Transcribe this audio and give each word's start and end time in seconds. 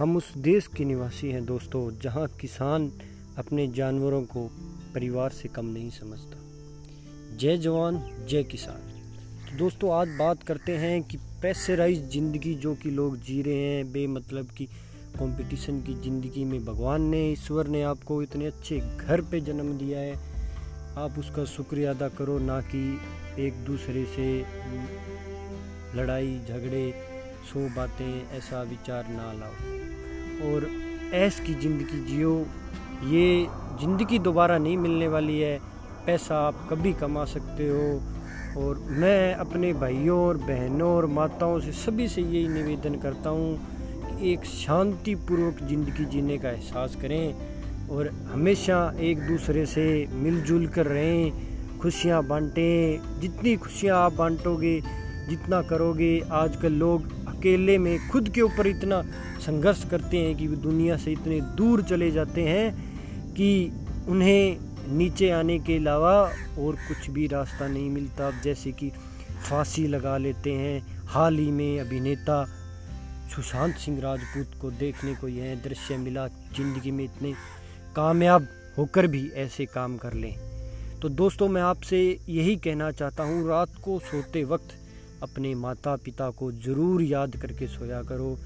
हम 0.00 0.16
उस 0.16 0.32
देश 0.38 0.66
के 0.66 0.84
निवासी 0.84 1.30
हैं 1.30 1.44
दोस्तों, 1.44 1.80
जहाँ 1.98 2.26
किसान 2.40 2.92
अपने 3.38 3.66
जानवरों 3.68 4.22
को 4.22 4.44
परिवार 4.94 5.30
से 5.30 5.48
कम 5.48 5.66
नहीं 5.66 5.90
समझता। 5.90 7.36
जय 7.36 7.56
जवान, 7.56 7.98
जय 8.28 8.42
किसान। 8.42 8.76
तो 9.50 9.56
दोस्तों, 9.58 9.92
आज 9.94 10.08
बात 10.08 10.42
करते 10.42 10.76
हैं 10.76 11.02
कि 11.02 11.16
प्रेशराइज 11.16 12.10
ज़िंदगी 12.12 12.54
जो 12.54 12.74
कि 12.74 12.90
लोग 12.90 13.16
जी 13.16 13.42
रहे 13.42 13.54
हैं, 13.54 13.92
बेमतलब 13.92 14.46
की 14.46 14.66
कंपटीशन 15.18 15.80
की 15.80 15.94
ज़िंदगी 15.94 16.44
में 16.44 16.64
भगवान 16.64 17.02
ने, 17.02 17.32
ईश्वर 17.32 17.66
ने 17.66 17.82
आपको 17.82 18.22
इतने 18.22 18.46
अच्छे 18.46 18.78
घर 18.80 19.20
पे 19.20 19.40
जन्म 19.40 19.76
दिया 19.78 19.98
है। 19.98 20.14
आप 20.96 21.18
उसका 21.18 21.44
शुक्रिया 21.44 21.90
अदा 21.90 22.08
करो, 22.08 22.38
ना 22.38 22.60
कि 22.60 22.98
एक 23.38 23.64
दूसरे 23.64 24.04
से 24.06 24.38
लड़ाई, 25.96 26.40
झगड़े, 26.48 26.90
सो 27.52 27.68
बातें, 27.76 28.30
ऐसा 28.38 28.62
विचार 28.62 29.08
ना 29.08 29.32
लाओ। 29.32 29.88
और 30.44 30.68
ऐस 31.14 31.40
की 31.40 31.54
ज़िंदगी 31.54 32.04
जियो। 32.06 32.36
ये 33.06 33.46
ज़िंदगी 33.80 34.18
दोबारा 34.18 34.58
नहीं 34.58 34.76
मिलने 34.76 35.08
वाली 35.08 35.38
है। 35.40 35.58
पैसा 36.06 36.38
आप 36.38 36.66
कभी 36.70 36.92
कमा 36.92 37.24
सकते 37.24 37.68
हो। 37.68 38.60
और 38.60 38.78
मैं 38.90 39.34
अपने 39.34 39.72
भाइयों 39.72 40.18
और 40.18 40.36
बहनों 40.36 40.88
और 40.88 41.06
माताओं 41.08 41.58
से 41.60 41.72
सभी 41.72 42.08
से 42.08 42.22
यही 42.22 42.48
निवेदन 42.48 42.94
करता 43.00 43.30
हूँ 43.30 43.56
कि 44.08 44.32
एक 44.32 44.44
शांतिपूर्वक 44.44 45.62
ज़िंदगी 45.68 46.04
जीने 46.04 46.38
का 46.38 46.50
एहसास 46.50 46.96
करें 47.02 47.88
और 47.90 48.08
हमेशा 48.32 48.78
एक 49.00 49.20
दूसरे 49.20 49.64
से 49.66 49.84
मिलजुल 50.14 50.66
कर 50.68 50.86
रहें, 50.86 51.78
खुशियाँ 51.80 52.22
बांटें। 52.26 53.20
जितनी 53.20 53.56
खुशियाँ 53.56 53.98
आप 53.98 54.12
बांटोगे 54.12 54.80
जितना 55.30 55.60
करोगे, 55.62 56.20
आजकल 56.32 56.72
लोग 56.74 57.08
अकेले 57.28 57.76
में 57.78 58.08
खुद 58.08 58.28
के 58.28 58.40
ऊपर 58.42 58.66
इतना 58.66 59.02
संघर्ष 59.40 59.84
करते 59.90 60.18
हैं 60.18 60.36
कि 60.36 60.46
वो 60.46 60.56
दुनिया 60.62 60.96
से 60.96 61.12
इतने 61.12 61.40
दूर 61.56 61.82
चले 61.82 62.10
जाते 62.10 62.42
हैं 62.42 63.34
कि 63.34 63.50
उन्हें 64.08 64.68
नीचे 64.88 65.30
आने 65.30 65.58
के 65.58 65.76
अलावा 65.76 66.12
और 66.58 66.76
कुछ 66.88 67.10
भी 67.10 67.26
रास्ता 67.26 67.66
नहीं 67.68 67.90
मिलता। 67.90 68.30
जैसे 68.40 68.72
कि 68.72 68.90
फांसी 69.48 69.86
लगा 69.86 70.16
लेते 70.18 70.52
हैं। 70.52 71.04
हाल 71.06 71.38
ही 71.38 71.50
में 71.50 71.80
अभिनेता 71.80 72.44
सुशांत 73.30 73.74
सिंह 73.74 74.00
राजपूत 74.00 74.60
को 74.60 74.70
देखने 74.70 75.14
को 75.14 75.28
यह 75.28 75.54
दृश्य 75.64 75.96
मिला, 75.96 76.26
ज़िंदगी 76.28 76.90
में 76.90 77.04
इतने 77.04 77.32
कामयाब 77.96 78.46
होकर 78.78 79.06
भी 79.06 79.28
ऐसे 79.36 79.64
काम 79.66 79.96
कर 79.96 80.14
लें। 80.14 80.34
तो 81.02 81.08
दोस्तों, 81.08 81.48
मैं 81.48 81.62
आपसे 81.62 82.00
यही 82.28 82.56
कहना 82.56 82.90
चाहता 82.90 83.24
हूँ, 83.24 83.48
रात 83.48 83.80
को 83.84 83.98
सोते 84.00 84.44
वक्त 84.44 84.76
अपने 85.22 85.54
माता 85.54 85.96
पिता 85.96 86.30
को 86.30 86.50
ज़रूर 86.52 87.02
याद 87.02 87.36
करके 87.36 87.66
सोया 87.66 88.02
करो। 88.02 88.36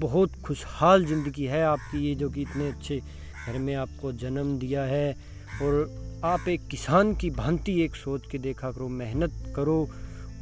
बहुत 0.00 0.32
खुशहाल 0.44 1.04
ज़िंदगी 1.06 1.44
है 1.44 1.62
आपकी 1.64 2.06
ये, 2.08 2.14
जो 2.14 2.30
कि 2.30 2.42
इतने 2.42 2.68
अच्छे 2.68 3.00
घर 3.46 3.58
में 3.58 3.74
आपको 3.74 4.12
जन्म 4.14 4.58
दिया 4.58 4.82
है। 4.82 5.16
और 5.62 6.20
आप 6.24 6.48
एक 6.48 6.66
किसान 6.68 7.14
की 7.14 7.30
भांति 7.30 7.80
एक 7.82 7.94
सोच 7.96 8.26
के 8.30 8.38
देखा 8.38 8.70
करो, 8.70 8.88
मेहनत 8.88 9.52
करो 9.56 9.88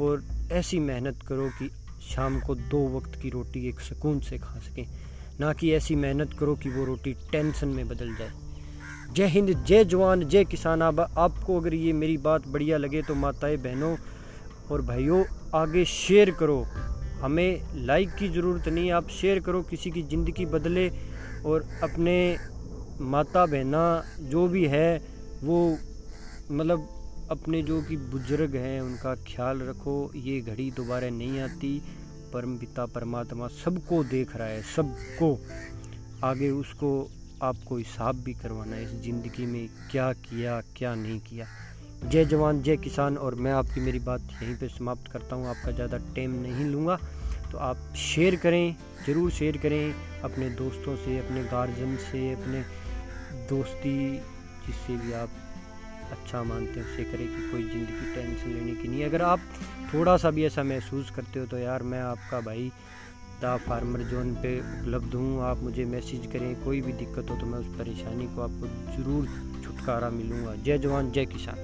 और 0.00 0.22
ऐसी 0.52 0.78
मेहनत 0.80 1.22
करो 1.28 1.48
कि 1.58 1.70
शाम 2.08 2.40
को 2.40 2.54
दो 2.54 2.86
वक्त 2.96 3.20
की 3.22 3.30
रोटी 3.30 3.68
एक 3.68 3.80
सुकून 3.80 4.20
से 4.20 4.38
खा 4.38 4.58
सकें। 4.60 4.86
ना 5.40 5.52
कि 5.52 5.70
ऐसी 5.72 5.94
मेहनत 5.94 6.32
करो 6.32 6.54
कि 6.54 6.68
वो 6.68 6.84
रोटी 6.84 7.12
टेंशन 7.32 7.68
में 7.68 7.88
बदल 7.88 8.14
जाए। 8.14 8.32
जय 9.14 9.26
हिंद, 9.26 9.52
जय 9.64 9.84
जवान, 9.84 10.24
जय 10.24 10.44
किसान। 10.44 10.80
अब 10.80 11.00
आपको 11.00 11.60
अगर 11.60 11.74
ये 11.74 11.92
मेरी 11.92 12.16
बात 12.18 12.48
बढ़िया 12.48 12.76
लगे 12.78 13.02
तो 13.02 13.14
माताएँ, 13.14 13.56
बहनों 13.56 13.96
और 14.70 14.82
भाइयों 14.82 15.24
आगे 15.54 15.84
शेयर 15.84 16.30
करो। 16.30 16.62
हमें 17.20 17.62
लाइक 17.86 18.14
की 18.14 18.28
ज़रूरत 18.28 18.68
नहीं, 18.68 18.90
आप 18.90 19.08
शेयर 19.10 19.40
करो 19.40 19.62
किसी 19.62 19.90
की 19.90 20.02
ज़िंदगी 20.02 20.46
बदले 20.46 20.88
और 21.46 21.68
अपने 21.82 22.16
माता 23.00 23.44
बहना 23.46 24.04
जो 24.20 24.46
भी 24.48 24.64
है, 24.66 24.98
वो 25.42 25.78
मतलब 26.50 26.88
अपने 27.30 27.62
जो 27.62 27.80
कि 27.82 27.96
बुज़ुर्ग 27.96 28.54
हैं, 28.56 28.80
उनका 28.80 29.14
ख्याल 29.26 29.60
रखो। 29.60 30.10
ये 30.16 30.40
घड़ी 30.40 30.70
दोबारा 30.70 31.08
नहीं 31.10 31.40
आती। 31.40 31.78
परम 32.32 32.56
पिता, 32.58 32.86
परमात्मा 32.86 33.48
सबको 33.48 34.02
देख 34.04 34.36
रहा 34.36 34.48
है, 34.48 34.62
सबको। 34.76 35.38
आगे 36.24 36.50
उसको 36.50 36.90
आपको 37.42 37.76
हिसाब 37.76 38.16
भी 38.16 38.32
करवाना 38.34 38.76
है, 38.76 38.82
इस 38.84 39.02
ज़िंदगी 39.02 39.46
में 39.46 39.68
क्या 39.90 40.12
किया, 40.12 40.60
क्या 40.76 40.94
नहीं 40.94 41.18
किया। 41.20 41.46
जय 42.04 42.24
जवान, 42.24 42.62
जय 42.62 42.76
किसान। 42.78 43.16
और 43.16 43.34
मैं 43.36 43.52
आपकी 43.52 43.80
मेरी 43.80 43.98
बात 44.00 44.20
यहीं 44.32 44.54
पे 44.56 44.68
समाप्त 44.68 45.10
करता 45.12 45.36
हूँ। 45.36 45.46
आपका 45.48 45.70
ज़्यादा 45.72 45.98
टाइम 46.16 46.34
नहीं 46.42 46.64
लूँगा। 46.66 46.98
तो 47.52 47.58
आप 47.60 47.94
शेयर 47.96 48.36
करें, 48.36 48.76
ज़रूर 49.06 49.30
शेयर 49.30 49.56
करें 49.56 49.94
अपने 50.24 50.48
दोस्तों 50.52 50.96
से, 50.96 51.18
अपने 51.18 51.42
गार्जियन 51.44 51.96
से, 52.02 52.30
अपने 52.32 52.62
दोस्ती 53.48 53.98
जिससे 54.66 54.96
भी 54.96 55.12
आप 55.14 55.30
अच्छा 56.12 56.42
मानते 56.42 56.80
हैं 56.80 56.86
उससे 56.86 57.04
करें 57.04 57.26
कि 57.26 57.50
कोई 57.50 57.62
ज़िंदगी 57.62 58.14
टेंशन 58.14 58.50
लेने 58.50 58.74
की 58.74 58.88
नहीं 58.88 59.04
अगर 59.04 59.22
आप 59.22 59.40
थोड़ा 59.94 60.16
सा 60.16 60.30
भी 60.30 60.44
ऐसा 60.46 60.62
महसूस 60.64 61.10
करते 61.16 61.40
हो 61.40 61.46
तो 61.46 61.58
यार 61.58 61.82
मैं 61.84 62.00
आपका 62.02 62.40
भाई 62.40 62.70
द 63.42 63.56
फार्मर 63.66 64.02
जोन 64.10 64.34
पे 64.42 64.58
उपलब्ध 64.60 65.14
हूँ। 65.14 65.42
आप 65.44 65.62
मुझे 65.62 65.84
मैसेज 65.86 66.26
करें, 66.32 66.54
कोई 66.64 66.80
भी 66.80 66.92
दिक्कत 66.94 67.30
हो 67.30 67.36
तो 67.36 67.46
मैं 67.46 67.58
उस 67.58 67.66
परेशानी 67.78 68.26
को 68.34 68.42
आपको 68.42 68.66
ज़रूर 68.96 69.26
छुटकारा 69.64 70.10
मिलूँगा। 70.10 70.54
जय 70.56 70.78
जवान, 70.78 71.10
जय 71.10 71.26
किसान। 71.26 71.58